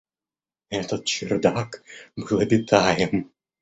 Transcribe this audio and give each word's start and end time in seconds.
Этот 0.71 1.05
чердак 1.05 1.83
был 2.15 2.39
обитаем. 2.39 3.31